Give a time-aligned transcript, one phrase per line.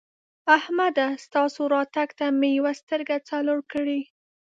[0.57, 1.07] احمده!
[1.25, 3.99] ستاسو راتګ ته مې یوه سترګه څلور کړې.